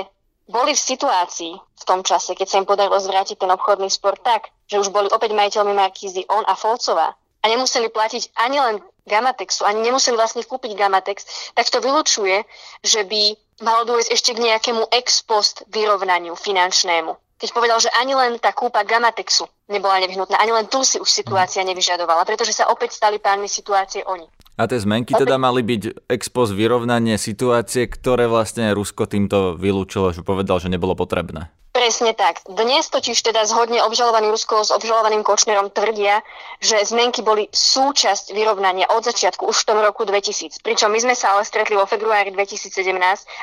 boli 0.50 0.75
v 0.75 0.84
situácii 0.92 1.54
v 1.56 1.84
tom 1.87 2.02
čase, 2.02 2.34
keď 2.37 2.46
sa 2.49 2.58
im 2.61 2.66
podarilo 2.68 2.99
zvrátiť 3.00 3.38
ten 3.38 3.50
obchodný 3.52 3.88
spor 3.88 4.18
tak, 4.18 4.50
že 4.68 4.80
už 4.80 4.90
boli 4.90 5.08
opäť 5.08 5.32
majiteľmi 5.32 5.73
Markízy 5.73 6.26
on 6.28 6.44
a 6.44 6.58
Folcová 6.58 7.14
a 7.14 7.44
nemuseli 7.46 7.88
platiť 7.92 8.34
ani 8.40 8.58
len 8.61 8.76
Gamatexu, 9.04 9.68
ani 9.68 9.84
nemuseli 9.84 10.16
vlastne 10.16 10.40
kúpiť 10.40 10.73
Gamatex, 10.80 11.52
tak 11.52 11.68
to 11.68 11.84
vylučuje, 11.84 12.40
že 12.80 13.04
by 13.04 13.37
malo 13.61 13.84
dôjsť 13.84 14.08
ešte 14.08 14.30
k 14.32 14.42
nejakému 14.49 14.88
ex 14.88 15.20
post 15.28 15.61
vyrovnaniu 15.68 16.32
finančnému. 16.32 17.12
Keď 17.37 17.50
povedal, 17.52 17.76
že 17.84 17.92
ani 18.00 18.16
len 18.16 18.40
tá 18.40 18.56
kúpa 18.56 18.80
Gamatexu 18.88 19.44
nebola 19.68 20.00
nevyhnutná, 20.00 20.40
ani 20.40 20.56
len 20.56 20.66
tu 20.73 20.80
si 20.80 20.96
už 20.96 21.08
situácia 21.08 21.61
nevyžadovala, 21.61 22.25
pretože 22.25 22.56
sa 22.56 22.73
opäť 22.73 22.96
stali 22.96 23.20
pánmi 23.20 23.44
situácie 23.44 24.00
oni. 24.08 24.25
A 24.54 24.70
tie 24.70 24.78
zmenky 24.78 25.18
teda 25.18 25.34
mali 25.34 25.66
byť 25.66 26.06
expos 26.06 26.54
vyrovnanie 26.54 27.18
situácie, 27.18 27.90
ktoré 27.90 28.30
vlastne 28.30 28.70
Rusko 28.70 29.11
týmto 29.11 29.58
vylúčilo, 29.58 30.14
že 30.14 30.23
povedal, 30.23 30.62
že 30.62 30.70
nebolo 30.70 30.94
potrebné. 30.94 31.50
Presne 31.85 32.17
tak. 32.17 32.41
Dnes 32.49 32.88
totiž 32.88 33.12
teda 33.21 33.45
zhodne 33.45 33.85
obžalovaný 33.85 34.33
Rusko 34.33 34.64
s 34.64 34.73
obžalovaným 34.73 35.21
Kočnerom 35.21 35.69
tvrdia, 35.69 36.25
že 36.57 36.81
zmenky 36.81 37.21
boli 37.21 37.45
súčasť 37.53 38.33
vyrovnania 38.33 38.88
od 38.88 39.05
začiatku 39.05 39.45
už 39.45 39.53
v 39.53 39.67
tom 39.69 39.79
roku 39.85 40.09
2000. 40.09 40.64
Pričom 40.64 40.88
my 40.88 40.97
sme 41.05 41.12
sa 41.12 41.37
ale 41.37 41.45
stretli 41.45 41.76
vo 41.76 41.85
februári 41.85 42.33
2017 42.33 42.88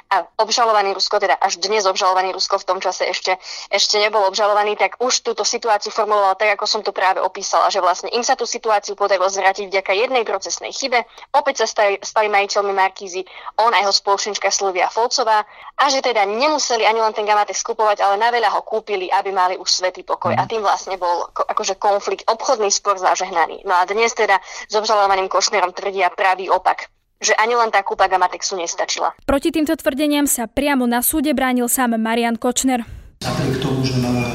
a 0.09 0.25
obžalovaný 0.41 0.97
Rusko, 0.97 1.21
teda 1.21 1.37
až 1.37 1.61
dnes 1.61 1.85
obžalovaný 1.85 2.33
Rusko 2.33 2.57
v 2.57 2.65
tom 2.65 2.81
čase 2.81 3.05
ešte, 3.13 3.37
ešte 3.69 4.01
nebol 4.01 4.25
obžalovaný, 4.25 4.73
tak 4.73 4.97
už 4.97 5.21
túto 5.21 5.45
situáciu 5.45 5.93
formuloval 5.93 6.33
tak, 6.33 6.57
ako 6.57 6.65
som 6.65 6.81
to 6.81 6.89
práve 6.89 7.21
opísala, 7.21 7.69
že 7.69 7.77
vlastne 7.77 8.09
im 8.09 8.25
sa 8.25 8.33
tú 8.33 8.49
situáciu 8.49 8.97
podarilo 8.97 9.29
zvrátiť 9.29 9.69
vďaka 9.69 9.93
jednej 9.93 10.25
procesnej 10.25 10.73
chybe. 10.73 11.05
Opäť 11.37 11.61
sa 11.61 11.77
stali, 11.77 12.01
stali 12.01 12.25
majiteľmi 12.25 12.73
Markízy 12.73 13.21
on 13.61 13.69
a 13.69 13.85
jeho 13.85 13.93
spoločnička 13.93 14.49
Slovia 14.49 14.89
Folcová 14.89 15.45
a 15.77 15.83
že 15.93 16.01
teda 16.01 16.25
nemuseli 16.25 16.89
ani 16.89 17.05
len 17.05 17.13
ten 17.13 17.29
Gamatex 17.29 17.61
skupovať, 17.61 18.01
ale 18.01 18.30
na 18.31 18.39
veľa 18.39 18.55
ho 18.55 18.63
kúpili, 18.63 19.11
aby 19.11 19.35
mali 19.35 19.59
už 19.59 19.67
svetý 19.67 20.07
pokoj. 20.07 20.31
Mm. 20.31 20.39
A 20.39 20.47
tým 20.47 20.63
vlastne 20.63 20.95
bol 20.95 21.27
akože 21.35 21.75
konflikt, 21.75 22.23
obchodný 22.31 22.71
spor 22.71 22.95
zažehnaný. 22.95 23.67
No 23.67 23.75
a 23.75 23.83
dnes 23.83 24.15
teda 24.15 24.39
s 24.39 24.71
obžalovaným 24.71 25.27
Košnerom 25.27 25.75
tvrdia 25.75 26.07
pravý 26.15 26.47
opak 26.47 26.87
že 27.21 27.37
ani 27.37 27.53
len 27.53 27.69
tá 27.69 27.85
kúpa 27.85 28.09
Gamatexu 28.09 28.57
nestačila. 28.57 29.13
Proti 29.29 29.53
týmto 29.53 29.77
tvrdeniam 29.77 30.25
sa 30.25 30.49
priamo 30.49 30.89
na 30.89 31.05
súde 31.05 31.37
bránil 31.37 31.69
sám 31.69 31.93
Marian 32.01 32.33
Kočner. 32.33 32.81
Napriek 33.21 33.61
tomu, 33.61 33.85
že 33.85 33.93
mala 34.01 34.25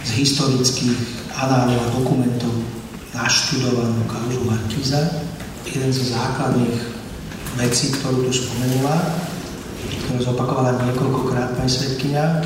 z 0.00 0.24
historických 0.24 0.96
análov 1.36 1.76
a 1.76 1.92
dokumentov 1.92 2.56
naštudovanú 3.12 4.00
kauzu 4.08 4.48
Markíza, 4.48 5.28
jeden 5.68 5.92
zo 5.92 6.08
základných 6.08 6.80
vecí, 7.60 7.92
ktorú 8.00 8.24
tu 8.24 8.32
spomenula, 8.32 8.96
ktorú 10.08 10.32
zopakovala 10.32 10.80
niekoľkokrát 10.88 11.60
pani 11.60 11.68
Svetkynia, 11.68 12.40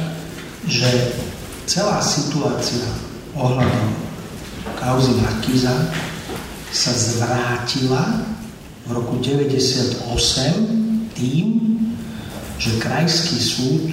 že 0.70 1.18
celá 1.66 1.98
situácia 1.98 2.86
ohľadom 3.34 3.90
kauzy 4.78 5.18
Markíza 5.18 5.74
sa 6.70 6.92
zvrátila 6.94 8.22
v 8.86 8.90
roku 8.94 9.18
98 9.18 10.06
tým, 11.18 11.46
že 12.62 12.78
krajský 12.78 13.38
súd 13.42 13.86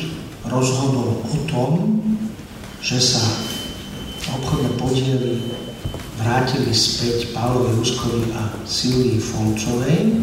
rozhodol 0.46 1.26
o 1.26 1.38
tom, 1.50 1.98
že 2.80 3.02
sa 3.02 3.26
obchodné 4.38 4.70
podiely 4.78 5.42
vrátili 6.18 6.74
späť 6.74 7.30
Pálovi 7.34 7.78
Ruskovi 7.78 8.34
a 8.38 8.54
Silvii 8.66 9.22
Folcovej. 9.22 10.14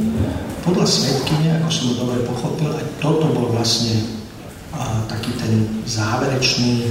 Podľa 0.67 0.87
svetkyne, 0.87 1.49
ako 1.61 1.69
som 1.71 1.99
dobre 1.99 2.19
pochopil, 2.27 2.71
aj 2.73 2.87
toto 2.99 3.31
bol 3.31 3.53
vlastne 3.55 4.24
taký 5.09 5.33
ten 5.39 5.83
záverečný 5.85 6.91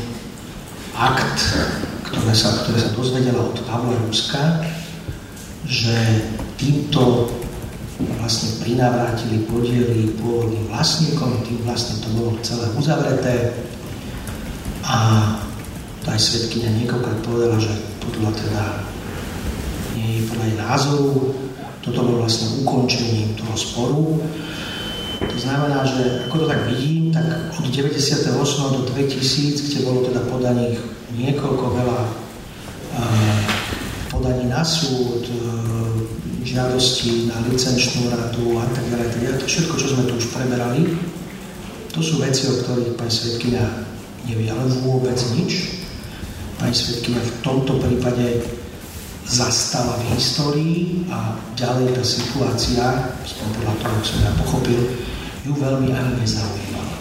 akt, 0.95 1.39
ktoré 2.07 2.33
sa, 2.35 2.63
ktoré 2.63 2.77
sa 2.79 2.91
dozvedela 2.93 3.41
od 3.41 3.57
Pavla 3.65 3.97
Ruska, 4.05 4.61
že 5.65 5.95
týmto 6.59 7.31
vlastne 8.19 8.59
prinavrátili 8.63 9.47
podiely 9.47 10.11
pôvodným 10.19 10.67
vlastníkom, 10.67 11.43
tým 11.47 11.59
vlastne 11.63 12.03
to 12.03 12.09
bolo 12.15 12.35
celé 12.43 12.67
uzavreté. 12.75 13.55
A 14.83 14.97
aj 16.03 16.19
svetkynia 16.19 16.83
niekoľkrát 16.83 17.19
povedala, 17.23 17.57
že 17.63 17.71
podľa 18.03 18.31
teda 18.35 18.63
nie 19.95 20.27
podľa 20.27 20.45
jej 20.51 20.57
názoru 20.59 21.09
toto 21.83 21.99
bolo 21.99 22.23
vlastne 22.23 22.63
ukončením 22.63 23.35
toho 23.39 23.55
sporu 23.55 24.03
to 25.31 25.37
znamená, 25.39 25.85
že 25.85 26.27
ako 26.27 26.43
to 26.43 26.45
tak 26.47 26.67
vidím, 26.67 27.13
tak 27.13 27.25
od 27.55 27.65
98. 27.69 28.33
do 28.73 28.81
2000, 28.91 29.67
kde 29.69 29.79
bolo 29.85 30.03
teda 30.07 30.21
podaných 30.27 30.79
niekoľko 31.13 31.65
veľa 31.77 31.99
podaní 34.13 34.45
na 34.45 34.61
súd, 34.61 35.25
uh, 35.25 35.43
žiadosti 36.45 37.33
na 37.33 37.41
licenčnú 37.49 38.13
radu 38.13 38.61
a 38.61 38.65
tak 38.69 38.85
ďalej, 38.91 39.07
tak 39.09 39.21
ďalej. 39.25 39.39
To 39.41 39.47
všetko, 39.49 39.73
čo 39.79 39.87
sme 39.89 40.03
tu 40.05 40.13
už 40.19 40.27
preberali, 40.29 40.81
to 41.93 41.99
sú 42.01 42.21
veci, 42.21 42.49
o 42.49 42.57
ktorých 42.61 42.97
pani 42.97 43.13
Svetkina 43.13 43.63
nevie 44.29 44.49
ale 44.49 44.65
vôbec 44.81 45.17
nič. 45.37 45.81
Pani 46.57 46.73
Svetkina 46.73 47.21
v 47.21 47.33
tomto 47.41 47.77
prípade 47.81 48.41
zastala 49.25 49.97
v 49.99 50.03
histórii 50.15 51.07
a 51.09 51.35
ďalej 51.55 51.95
tá 51.95 52.03
situácia, 52.03 52.83
podľa 53.23 53.73
toho, 53.79 53.97
som 54.03 54.19
ja 54.23 54.31
pochopil, 54.39 54.81
ju 55.43 55.53
veľmi 55.55 55.91
ani 55.91 56.13
nezaujímala. 56.19 56.93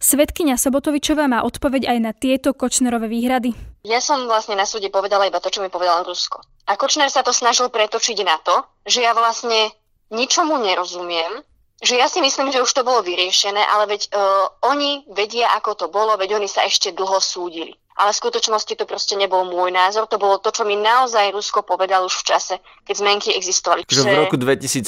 Svetkynia 0.00 0.54
Sobotovičová 0.60 1.26
má 1.26 1.42
odpoveď 1.42 1.90
aj 1.90 1.98
na 1.98 2.12
tieto 2.14 2.54
Kočnerové 2.54 3.10
výhrady. 3.10 3.56
Ja 3.82 3.98
som 3.98 4.26
vlastne 4.30 4.54
na 4.54 4.66
súde 4.66 4.90
povedala 4.90 5.26
iba 5.26 5.42
to, 5.42 5.50
čo 5.50 5.62
mi 5.62 5.70
povedal 5.70 6.06
Rusko. 6.06 6.42
A 6.66 6.74
Kočner 6.74 7.10
sa 7.10 7.26
to 7.26 7.34
snažil 7.34 7.70
pretočiť 7.70 8.18
na 8.22 8.38
to, 8.42 8.66
že 8.86 9.02
ja 9.02 9.14
vlastne 9.14 9.70
ničomu 10.10 10.58
nerozumiem 10.62 11.42
že 11.82 12.00
ja 12.00 12.08
si 12.08 12.24
myslím, 12.24 12.48
že 12.48 12.64
už 12.64 12.72
to 12.72 12.86
bolo 12.88 13.04
vyriešené, 13.04 13.60
ale 13.60 13.84
veď 13.84 14.08
uh, 14.08 14.48
oni 14.64 15.04
vedia, 15.12 15.52
ako 15.60 15.76
to 15.76 15.86
bolo, 15.92 16.16
veď 16.16 16.40
oni 16.40 16.48
sa 16.48 16.64
ešte 16.64 16.96
dlho 16.96 17.20
súdili. 17.20 17.76
Ale 17.96 18.12
v 18.12 18.20
skutočnosti 18.20 18.74
to 18.76 18.84
proste 18.84 19.16
nebol 19.16 19.48
môj 19.48 19.72
názor, 19.72 20.04
to 20.06 20.20
bolo 20.20 20.36
to, 20.36 20.52
čo 20.52 20.68
mi 20.68 20.76
naozaj 20.76 21.32
Rusko 21.32 21.64
povedal 21.64 22.04
už 22.04 22.22
v 22.22 22.24
čase, 22.36 22.54
keď 22.84 22.94
zmenky 23.00 23.30
existovali. 23.32 23.88
Že 23.88 24.04
v 24.04 24.20
roku 24.28 24.36
2017 24.36 24.84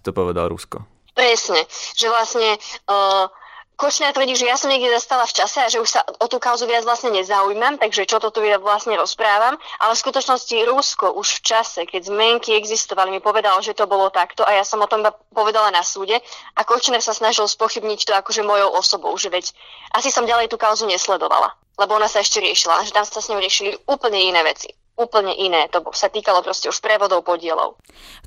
to 0.00 0.10
povedal 0.16 0.48
Rusko. 0.48 0.84
Presne, 1.16 1.64
že 1.96 2.12
vlastne 2.12 2.60
uh, 2.88 3.28
Kočner 3.76 4.08
tvrdí, 4.16 4.32
že 4.40 4.48
ja 4.48 4.56
som 4.56 4.72
niekde 4.72 4.88
zastala 4.88 5.28
v 5.28 5.36
čase 5.36 5.60
a 5.60 5.68
že 5.68 5.76
už 5.76 5.88
sa 5.92 6.00
o 6.00 6.26
tú 6.32 6.40
kauzu 6.40 6.64
viac 6.64 6.88
vlastne 6.88 7.12
nezaujímam, 7.12 7.76
takže 7.76 8.08
čo 8.08 8.16
to 8.16 8.32
tu 8.32 8.40
ja 8.40 8.56
vlastne 8.56 8.96
rozprávam, 8.96 9.60
ale 9.84 9.92
v 9.92 10.00
skutočnosti 10.00 10.56
Rusko 10.64 11.12
už 11.12 11.28
v 11.28 11.44
čase, 11.44 11.84
keď 11.84 12.08
zmenky 12.08 12.56
existovali, 12.56 13.12
mi 13.12 13.20
povedalo, 13.20 13.60
že 13.60 13.76
to 13.76 13.84
bolo 13.84 14.08
takto 14.08 14.48
a 14.48 14.56
ja 14.56 14.64
som 14.64 14.80
o 14.80 14.88
tom 14.88 15.04
povedala 15.28 15.68
na 15.68 15.84
súde 15.84 16.16
a 16.56 16.60
Kočner 16.64 17.04
sa 17.04 17.12
snažil 17.12 17.44
spochybniť 17.44 18.08
to 18.08 18.16
akože 18.16 18.48
mojou 18.48 18.72
osobou, 18.72 19.12
že 19.20 19.28
veď 19.28 19.52
asi 19.92 20.08
som 20.08 20.24
ďalej 20.24 20.48
tú 20.48 20.56
kauzu 20.56 20.88
nesledovala, 20.88 21.52
lebo 21.76 21.96
ona 21.96 22.08
sa 22.08 22.24
ešte 22.24 22.40
riešila, 22.40 22.84
že 22.84 22.92
tam 22.96 23.04
sa 23.04 23.20
s 23.20 23.28
ňou 23.28 23.40
riešili 23.40 23.76
úplne 23.86 24.18
iné 24.18 24.42
veci 24.42 24.72
úplne 24.96 25.36
iné. 25.36 25.68
To 25.70 25.84
sa 25.92 26.08
týkalo 26.08 26.40
proste 26.40 26.72
už 26.72 26.80
prevodov 26.80 27.22
podielov. 27.22 27.76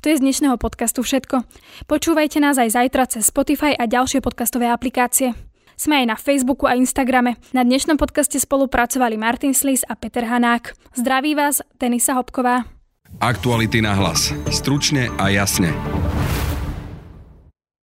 To 0.00 0.06
je 0.06 0.16
z 0.16 0.22
dnešného 0.22 0.56
podcastu 0.56 1.02
všetko. 1.02 1.42
Počúvajte 1.90 2.38
nás 2.38 2.56
aj 2.56 2.78
zajtra 2.78 3.10
cez 3.10 3.26
Spotify 3.26 3.74
a 3.74 3.90
ďalšie 3.90 4.22
podcastové 4.22 4.70
aplikácie. 4.70 5.34
Sme 5.74 6.04
aj 6.04 6.06
na 6.06 6.16
Facebooku 6.16 6.68
a 6.68 6.76
Instagrame. 6.76 7.40
Na 7.50 7.66
dnešnom 7.66 7.96
podcaste 7.96 8.36
spolupracovali 8.38 9.16
Martin 9.16 9.56
Slis 9.56 9.82
a 9.88 9.96
Peter 9.96 10.28
Hanák. 10.28 10.76
Zdraví 10.94 11.34
vás, 11.34 11.64
Denisa 11.80 12.14
Hopková. 12.14 12.68
Aktuality 13.18 13.82
na 13.82 13.96
hlas. 13.96 14.30
Stručne 14.52 15.10
a 15.18 15.32
jasne. 15.32 15.72